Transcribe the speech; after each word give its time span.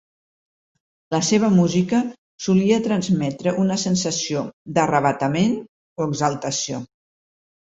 La 1.15 1.19
seva 1.27 1.49
música 1.57 1.99
solia 2.47 2.79
transmetre 2.87 3.53
una 3.65 3.79
sensació 3.83 4.43
d'arravatament 4.79 5.55
o 5.63 6.09
exaltació. 6.11 6.83